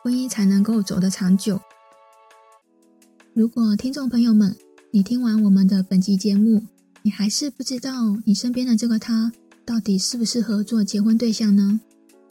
[0.03, 1.61] 婚姻才能够走得长久。
[3.35, 4.57] 如果听众朋友们，
[4.89, 6.63] 你听完我们的本集节目，
[7.01, 9.31] 你还是不知道你身边的这个他
[9.65, 11.79] 到底适不适合做结婚对象呢？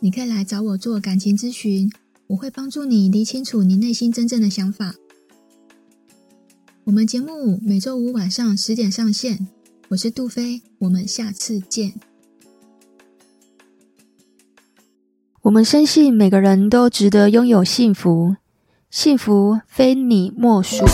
[0.00, 1.90] 你可以来找我做感情咨询，
[2.28, 4.94] 我会帮助你理清楚你内心真正的想法。
[6.84, 9.48] 我们节目每周五晚上十点上线，
[9.88, 11.94] 我是杜菲，我们下次见。
[15.42, 18.36] 我们深信每个人都值得拥有幸福，
[18.90, 20.84] 幸福非你莫属。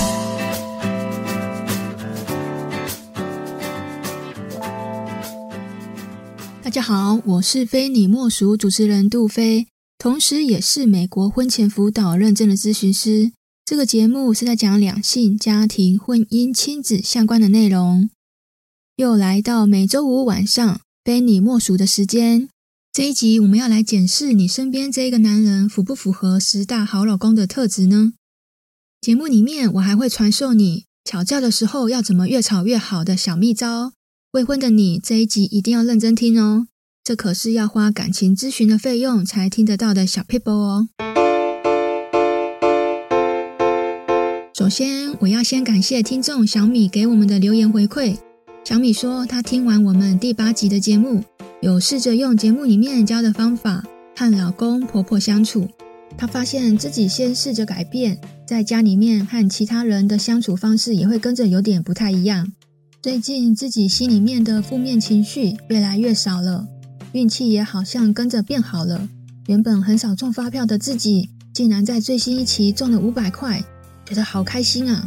[6.74, 13.30] 大家好，我是非你莫属主持人杜菲，同时也是美国婚前辅导认证的咨询师。
[13.64, 18.10] 这个节目是在讲两性、家庭、婚姻、亲子相关的内容。
[18.96, 22.48] 又来到每周五晚上非你莫属的时间，
[22.92, 28.14] 这一集我们要来检视你身边这一个男人符不符合十大好老公的特质呢？
[29.00, 33.92] 节目里面我还会传授你吵架的时候要怎么越吵越好的小秘招。
[34.34, 36.66] 未婚的你，这一集一定要认真听哦，
[37.04, 40.88] 这可是要花感情咨询的费用才听得到的小撇步哦。
[44.52, 48.16] 首先，我要先感谢听众小米给我们的留言回馈。
[48.64, 51.22] 小米说，她听完我们第八集的节目，
[51.62, 53.84] 有试着用节目里面教的方法
[54.16, 55.68] 和老公婆婆相处，
[56.18, 62.50] 她发现自己先试着改变，在家里面和其他人的相处方式也会跟着有点不太一样。
[63.04, 66.66] 最近自己心里面的负面情绪越来越少了，
[67.12, 69.06] 运气也好像跟着变好了。
[69.46, 73.62] 原本很少中发票的自己，竟然在最新一期中了五百块，
[74.06, 75.06] 觉得好开心啊！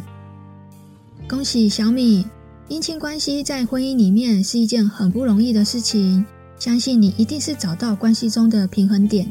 [1.27, 2.23] 恭喜小米！
[2.69, 6.23] 姻亲关系在婚姻里面是一件很不容易的事情，
[6.59, 9.27] 相信你一定是找到关系中的平衡点。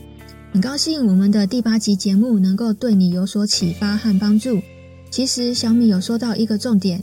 [0.52, 4.60] 很高兴我们的第八集节目能够对你有所启发和帮助。
[5.08, 7.00] 其实小米有说到一个重点。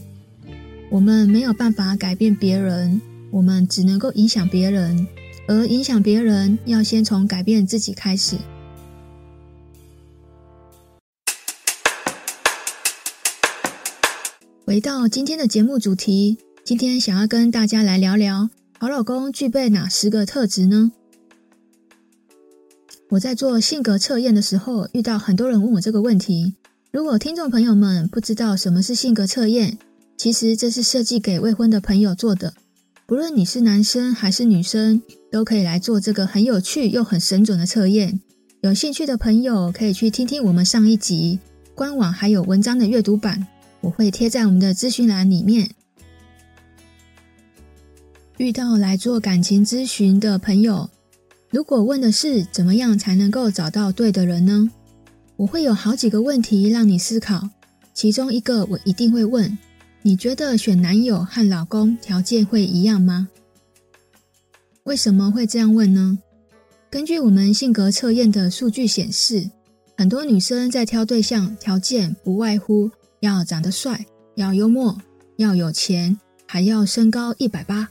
[0.93, 3.01] 我们没有办法改变别人，
[3.31, 5.07] 我们只能够影响别人，
[5.47, 8.37] 而影响别人要先从改变自己开始。
[14.63, 20.91] 回到今天的节目主题，今天想要跟大家来聊聊好老公具备哪十个特质呢？
[23.09, 26.53] 我在做性格测验的时候，遇到很多人问我这个问题。
[26.91, 29.79] 如果听众朋友们不知道什么是性格测验，
[30.17, 32.53] 其实这是设计给未婚的朋友做的。
[33.05, 38.21] 不论你是男生还是女生，都可以来做这个很有趣又很神准的测验。
[38.61, 41.39] 有兴趣的朋友可以去听听我们上一集
[41.75, 43.45] 官网还有文章的阅读版，
[43.81, 45.71] 我会贴在我们的资讯栏里面。
[48.37, 50.89] 遇到来做感情咨询的朋友，
[51.49, 54.71] 如果问的是怎么样才能够找到对的人呢？
[55.35, 57.49] 我会有好几个问题让你思考，
[57.93, 59.57] 其中一个我一定会问：
[60.05, 63.29] 你觉得选男友和老公条件会一样吗？
[64.83, 66.19] 为什么会这样问呢？
[66.89, 69.49] 根据我们性格测验的数据显示，
[69.97, 75.01] 很多女生在挑对象条件不外乎要长得帅、要幽默、
[75.37, 77.87] 要有钱，还要身高一百八。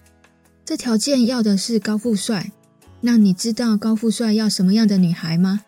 [0.66, 2.52] 这条件要的是高富帅。
[3.00, 5.62] 那你知道高富帅要什么样的女孩吗？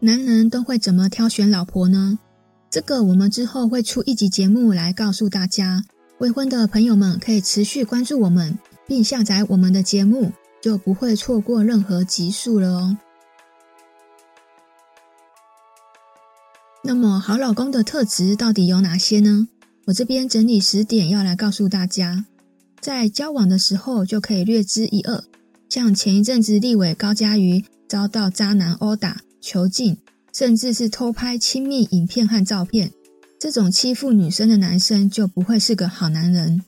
[0.00, 2.18] 男人都会怎么挑选老婆呢？
[2.72, 5.84] 这个我们之后会出一集节目来告诉大家。
[6.16, 10.32] 未婚的朋友们可以持续关注我们，并下载我们的节目，
[10.62, 12.96] 就不会错过任何集数了哦。
[16.82, 19.48] 那么好老公的特质到底有哪些呢？
[19.84, 22.24] 我这边整理十点要来告诉大家，
[22.80, 25.22] 在交往的时候就可以略知一二。
[25.68, 29.98] 像前一阵子立委高嘉瑜遭到渣男殴打、囚禁，
[30.42, 32.90] 甚至是偷拍亲密影片和照片，
[33.38, 36.60] 这种欺负女生的男生就不会是个好男人。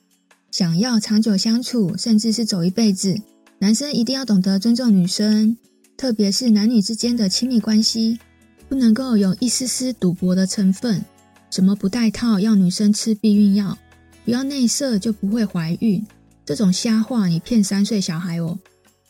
[0.52, 3.20] 想要长久相处，甚至是走一辈子，
[3.58, 5.56] 男生一定要懂得尊重女生，
[5.96, 8.20] 特别是男女之间的亲密关系，
[8.68, 11.04] 不能够有一丝丝赌博的成分。
[11.50, 13.76] 什么不戴套要女生吃避孕药，
[14.24, 16.06] 不要内射就不会怀孕，
[16.46, 18.56] 这种瞎话你骗三岁小孩哦。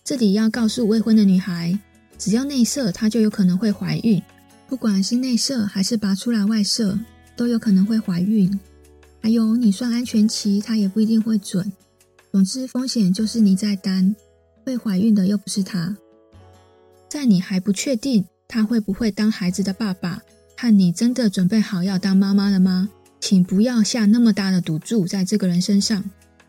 [0.02, 1.78] 这里要告诉未婚的女孩，
[2.16, 4.22] 只要内射，她就有可能会怀孕。
[4.68, 6.98] 不管是内射还是拔出来外射，
[7.36, 8.58] 都有可能会怀孕。
[9.22, 11.72] 还有，你算安全期，它也不一定会准。
[12.32, 14.14] 总之，风险就是你在担，
[14.64, 15.96] 会怀孕的又不是她。
[17.08, 20.20] 在你还不确定他会不会当孩子的爸爸，
[20.56, 22.88] 和你真的准备好要当妈妈了吗？
[23.20, 26.04] 请不要下那么大的赌注在这个人身上。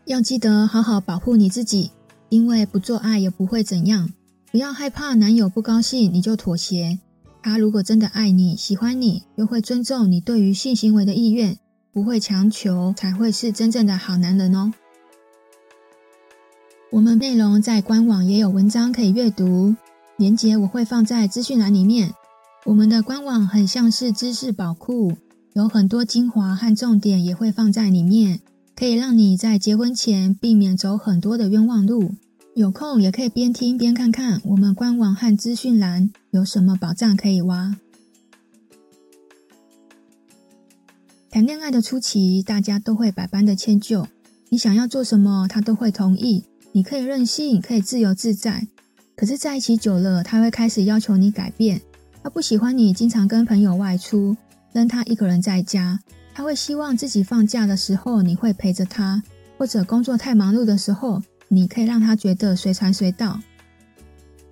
[0.06, 1.90] 要记得好好保护你自己。
[2.28, 4.12] 因为不做爱也不会怎样，
[4.50, 6.98] 不要害怕男友不高兴你就妥协。
[7.42, 11.58] 他如果真的爱你、喜欢你，又会尊重你对于性行为的意愿，
[11.92, 14.72] 不会强求，才会是真正的好男人哦。
[16.90, 19.74] 我们内容在官网也有文章可以阅读，
[20.16, 22.12] 连结我会放在资讯栏里面。
[22.64, 25.16] 我们的官网很像是知识宝库，
[25.52, 28.40] 有很多精华和重点也会放在里面。
[28.74, 32.14] 可以让你在结婚前避免走很多的冤枉路。
[32.56, 37.76] 有空也可以边听边看看我们官网和资讯栏有什么宝藏可以挖。
[41.30, 44.08] 谈恋爱的初期，大家都会百般的迁就，
[44.48, 46.46] 你想要做什么，他都会同意。
[46.72, 48.66] 你可以任性，可以自由自在。
[49.14, 51.82] 可是在一起久了，他会开始要求你改变。
[52.22, 54.34] 他不喜欢你经常跟朋友外出，
[54.72, 56.00] 扔他一个人在家。
[56.32, 59.22] 他会希望自己放假的时候你会陪着他，
[59.58, 63.40] 或者工作太忙碌的时候，你可以让他觉得随传随到。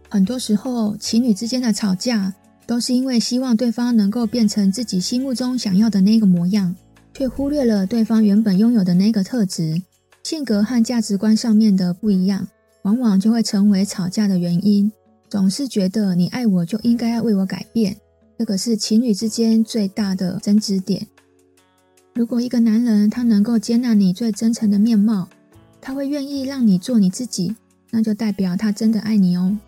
[0.09, 2.35] 很多时候，情侣之间的吵架
[2.66, 6.74] 都是因为希望对方能够变成自己心目中想要的那个模样，
[7.12, 9.83] 却忽略了对方原本拥有的那个特质。
[10.22, 12.48] 性格和价值观上面的不一样，
[12.83, 14.90] 往往就会成为吵架的原因。
[15.28, 17.96] 总是觉得你爱我就应该要为我改变，
[18.38, 21.09] 这个是情侣之间最大的争执点。
[22.14, 25.28] 如果一个男人他能够接纳你最真诚的面貌，
[25.87, 27.55] 他会愿意让你做你自己，
[27.90, 29.59] 那就代表他真的爱你哦。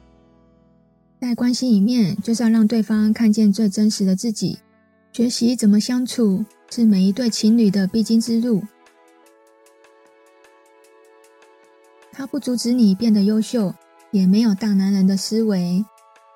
[1.21, 4.59] 在关系里面，就是要让对方看见最真实的自己。
[5.13, 8.63] 学习怎么相处，是每一对情侣的必经之路。
[12.13, 13.75] 他不阻止你变得优秀，
[14.11, 15.85] 也没有大男人的思维。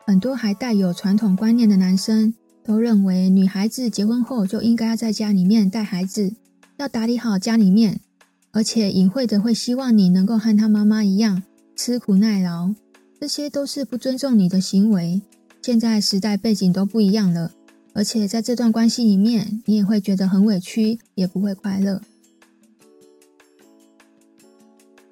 [0.07, 6.35] 很多还带有传统观念的男生，都认为女孩子结婚后就应该要在家里面带孩子，
[6.77, 8.01] 要打理好家里面，
[8.53, 11.43] 而且隐晦的会希望你能够和他妈妈一样
[11.77, 12.75] 吃苦耐劳，
[13.21, 15.23] 这些都是不尊重你的行为。
[15.63, 17.53] 现在时代背景都不一样了，
[17.93, 22.01] 而且在这段关系里面，你也会觉得很委屈，也不会快乐。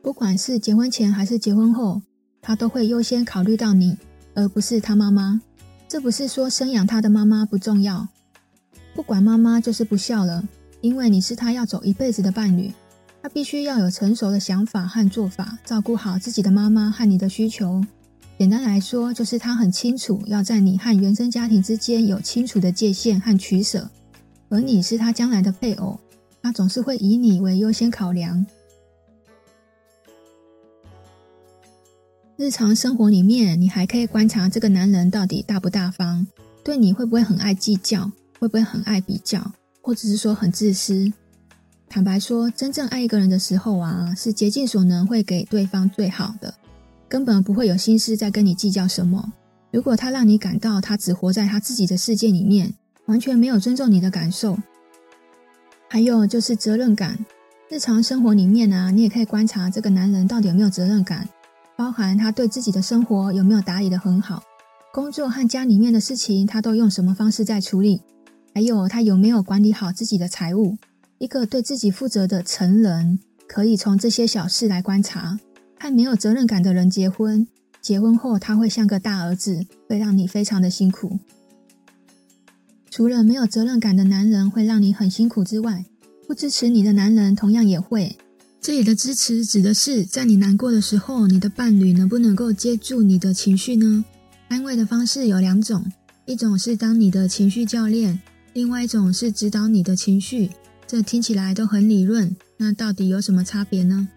[0.00, 2.00] 不管是结婚前还是结婚后，
[2.40, 3.96] 他都会优先考虑到你，
[4.34, 5.40] 而不是他妈妈。
[5.86, 8.08] 这不是说生养他的妈妈不重要，
[8.94, 10.48] 不管妈妈就是不孝了。
[10.80, 12.72] 因为你是他要走一辈子的伴侣，
[13.28, 17.84] 必须要有成熟的想法和做法，照顾好自己的妈妈和你的需求。
[18.38, 23.90] 简单来说，就是他很清楚要在你和原生家庭之间有清楚的界限和取舍，
[24.48, 25.98] 而你是他将来的配偶，
[26.40, 28.46] 他总是会以你为优先考量。
[32.36, 36.26] 日常生活里面，你还可以观察这个男人到底大不大方，
[36.62, 39.52] 对你会不会很爱计较，会不会很爱比较。
[39.80, 41.10] 或者是说很自私。
[41.88, 46.54] 坦白说，真正爱一个人的时候啊，是竭尽所能会给对方最好的，
[47.08, 49.32] 根本不会有心思在跟你计较什么。
[49.70, 52.74] 如果他让你感到他只活在他自己的世界里面，
[53.06, 54.58] 完全没有尊重你的感受。
[55.88, 57.18] 还有就是责任感，
[57.70, 61.26] 日常生活里面啊，你也可以观察这个男人到底有没有责任感，
[61.74, 64.42] 包含他对自己的生活有没有打理得很好，
[64.92, 68.02] 工作和家里面的事情他都用什么方式在处理。
[68.54, 70.76] 还有他有没有管理好自己的财务？
[71.18, 75.38] 一个对自己负责的成人，可以从这些小事来观察。
[75.80, 77.46] 和没有责任感的人结婚，
[77.80, 81.18] 结婚后他会像个大儿子，会让你非常的辛苦。
[82.90, 85.84] 除了没有责任感的男人会让你很辛苦之外，
[86.26, 88.16] 不支持你的男人同样也会。
[88.60, 94.04] 这里的支持指的是，在你难过的时候，你的伴侣能不能够接住你的情绪呢？
[94.48, 95.84] 安慰的方式有两种，
[96.26, 98.20] 一种是当你的情绪教练。
[98.52, 100.50] 另外一种是指导你的情绪，
[100.88, 104.08] 这听起来都很理论，那到底有什么差别呢？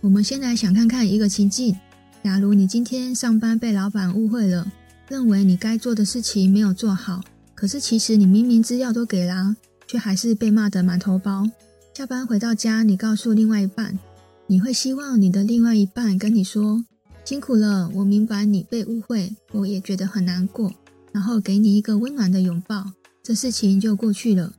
[0.00, 1.76] 我们先来想看看一个情境：
[2.22, 4.70] 假如你今天上班被老板误会了，
[5.08, 7.20] 认为你该做的事情没有做好，
[7.56, 9.56] 可是其实你明明资料都给了，
[9.88, 11.50] 却还是被骂得满头包。
[11.92, 13.98] 下班回到家，你告诉另外一半，
[14.46, 16.84] 你会希望你的另外一半跟你说
[17.26, 20.72] ：“辛苦了，我明白你被误会，我也觉得很难过。”
[21.10, 22.92] 然后给你一个温暖的拥抱。
[23.24, 24.52] 这事情就过去了，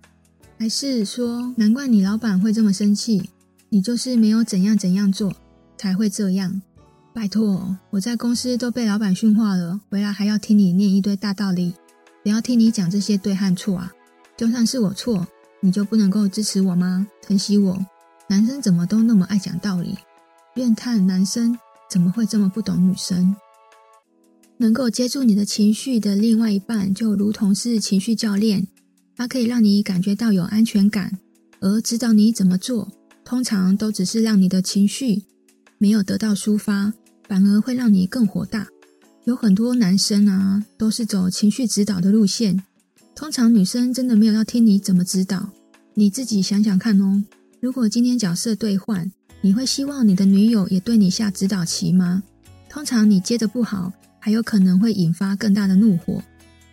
[0.59, 3.29] 还是说，难怪你老板会这么生气，
[3.69, 5.35] 你就是没有怎样怎样做
[5.77, 6.61] 才会这样？
[7.13, 11.73] 拜托，我在公司都被老板训话了，回来还要听你念一堆大道理，
[12.23, 13.91] 不要听你讲这些对和错啊！
[14.35, 15.27] 就算是我错，
[15.61, 17.07] 你就不能够支持我吗？
[17.21, 17.85] 疼惜我？
[18.27, 19.95] 男生怎么都那么爱讲道理？
[20.55, 23.35] 怨叹男生怎么会这么不懂女生？
[24.57, 28.67] 能够接住你的情绪的另外一半，就如同是情绪教练，
[29.17, 31.17] 他可以让你感觉到有安全感，
[31.59, 32.87] 而指导你怎么做，
[33.25, 35.23] 通常都只是让你的情绪
[35.79, 36.93] 没有得到抒发，
[37.27, 38.67] 反而会让你更火大。
[39.23, 42.63] 有很多男生啊，都是走情绪指导的路线，
[43.15, 45.49] 通常女生真的没有要听你怎么指导，
[45.95, 47.23] 你自己想想看哦。
[47.59, 49.11] 如果今天角色对换，
[49.41, 52.21] 你会希望你的女友也对你下指导棋吗？
[52.69, 53.91] 通常你接的不好。
[54.19, 56.21] 还有可能会引发更大的怒火。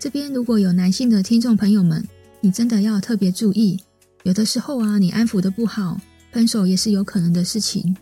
[0.01, 2.05] 这边如果有男性的听众朋友们，
[2.45, 3.81] 你真的要特别注意，
[4.25, 5.99] 有的时候啊，你安抚的不好，
[6.31, 7.97] 分手也是有可能的事情。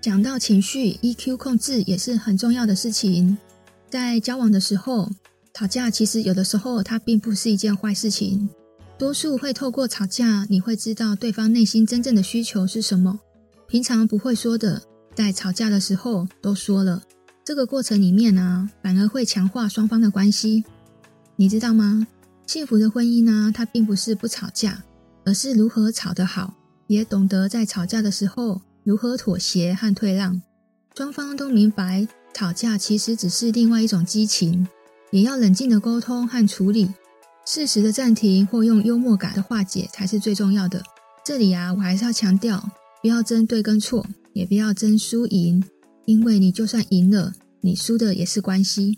[0.00, 3.38] 讲到情绪，EQ 控制也是很重要的事情。
[3.88, 5.08] 在交往的时候，
[5.54, 8.48] 吵架其实有的时候它并不是一件坏事情。
[8.98, 13.20] 多数会透过吵架，你会知道对方内心真正的需求是什么，
[13.68, 14.82] 平常不会说的。
[15.14, 17.00] 在吵架的时候都说了，
[17.46, 20.64] 这个过程里面呢、反而会强化双方的关系，
[21.36, 22.04] 你知道吗？
[22.44, 24.82] 幸福的婚姻呢，它并不是不吵架，
[25.24, 26.54] 而是如何吵得好，
[26.88, 30.42] 也懂得在吵架的时候如何妥协和退让，
[30.96, 34.66] 双方都明白吵架其实只是另外一种激情，
[35.12, 36.92] 也要冷静的沟通和处理，
[37.46, 40.82] 适时的暂停或用幽默感的化解才是最重要的。
[41.24, 42.68] 这里啊，我还是要强调，
[43.00, 44.04] 不要争对跟错。
[44.32, 45.64] 也不要争输赢，
[46.06, 48.96] 因为你就算赢了，你输的也是关系。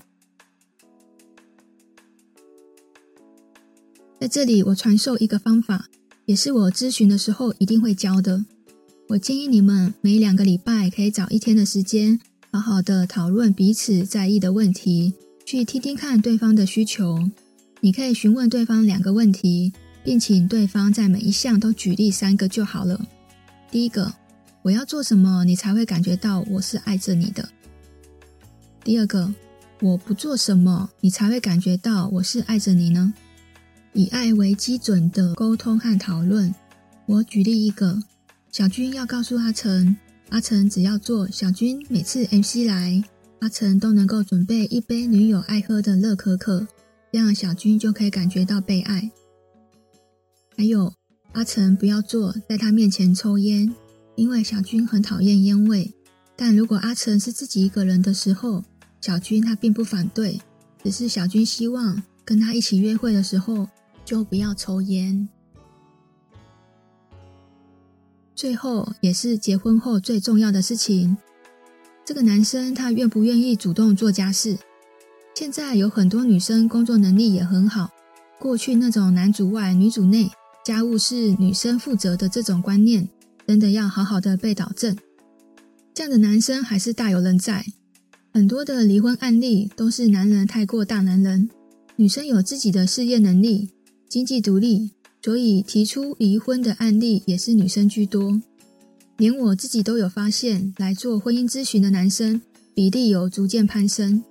[4.21, 5.89] 在这里，我传授一个方法，
[6.27, 8.45] 也是我咨询的时候一定会教的。
[9.09, 15.15] 我建议你们每两个礼拜可以找一天的时间，好好的讨论彼此在意的问题，
[15.47, 17.31] 去听听看对方的需求。
[17.81, 19.73] 你可以询问对方两个问题，
[20.05, 23.09] 并请对方在每一项都举例三个就好了。
[23.71, 24.13] 第一个。
[24.69, 27.49] 我要做什么，你才会感觉到我是爱着你的？
[28.85, 29.33] 第二个，
[29.81, 33.15] 我不做什么，你才会感觉到我是爱着你呢？
[33.95, 36.55] 以爱为基准的沟通和讨论。
[37.07, 37.99] 我举例一个，
[38.53, 39.97] 小军要告诉阿成，
[40.29, 43.03] 阿成只要做小军每次 MC 来，
[43.41, 46.67] 阿成都能够准备一杯女友爱喝的热可可，
[47.11, 49.11] 这样小军就可以感觉到被爱。
[50.55, 50.93] 还有，
[51.33, 53.75] 阿成不要做在他面前抽烟。
[54.19, 55.95] 因为小军很讨厌烟味，
[56.35, 58.65] 但如果阿成是自己一个人的时候，
[59.01, 60.41] 小军他并不反对，
[60.83, 63.69] 只是小军希望跟他一起约会的时候
[64.05, 65.29] 就不要抽烟。
[68.35, 71.17] 最后，也是结婚后最重要的事情，
[72.05, 74.59] 这个男生他愿不愿意主动做家事？
[75.37, 77.89] 现在有很多女生工作能力也很好，
[78.41, 80.29] 过去那种男主外女主内，
[80.65, 83.09] 家务是女生负责的这种观念，
[83.49, 84.95] 真的要好好的被导正。
[85.95, 87.65] 这样的男生还是大有人在。
[88.31, 91.49] 很多的离婚案例都是男人太过大男人，
[91.97, 93.71] 女生有自己的事业能力、
[94.07, 94.91] 经济独立，
[95.23, 98.39] 所以提出离婚的案例也是女生居多。
[99.17, 102.43] 连我自己都有发现，来做婚姻咨询的男生
[102.75, 104.23] 比例有逐渐攀升。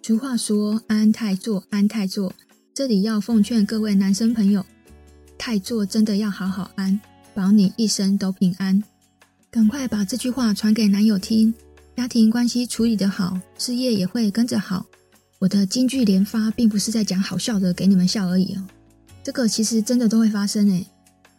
[0.00, 2.32] 俗话说“安太座，安太座”，
[2.72, 4.64] 这里要奉劝各位男生朋友，
[5.36, 6.98] 太座真的要好好安，
[7.34, 8.82] 保你一生都平安。
[9.50, 11.52] 赶快把这句话传给男友听。
[11.96, 14.86] 家庭关系处理得好，事业也会跟着好。
[15.38, 18.66] 我的金句连发，并不是在讲好笑的给你们笑而已哦。
[19.22, 20.86] 这个其实真的都会发生诶，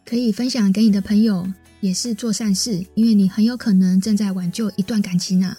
[0.04, 5.58] 可以分享给你的朋友，也是做善事，因为你很有可能正在挽救一段感情啊。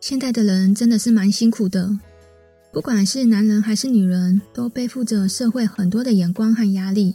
[0.00, 1.98] 现在的人真的是蛮辛苦的，
[2.74, 7.14] 不管是男人还是女人，都背负着社会很多的眼光和压力。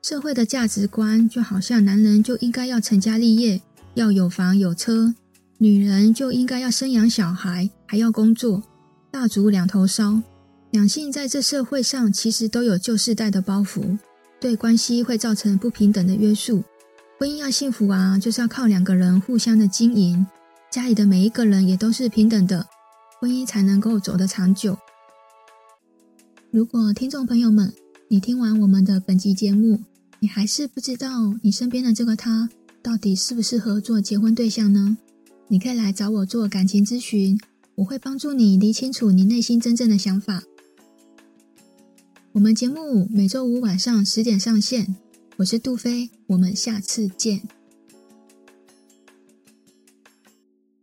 [0.00, 3.60] 社会的价值观就好像男人就应该要成家立业，
[3.94, 5.12] 要有房有车；
[5.58, 8.62] 女人就应该要生养小孩，还要工作，
[9.10, 10.22] 蜡烛两头烧。
[10.70, 13.98] 两性在这社会上其实都有旧世代的包袱，
[14.38, 16.62] 对关系会造成不平等的约束。
[17.18, 20.24] 婚姻要幸福啊，就是要靠两个人互相的经营，
[20.70, 22.64] 家里的每一个人也都是平等的，
[23.20, 24.78] 婚姻才能够走得长久。
[26.52, 27.72] 如果听众朋友们，
[28.08, 29.80] 你听完我们的本集节目，
[30.20, 32.50] 你还是不知道你身边的这个他
[32.82, 34.98] 到底适不适合做结婚对象呢？
[35.48, 37.40] 你可以来找我做感情咨询，
[37.76, 40.42] 我会帮助你理清楚你内心真正的想法。
[42.32, 44.94] 我们节目每周五晚上十点上线，
[45.38, 47.40] 我是杜飞，我们下次见。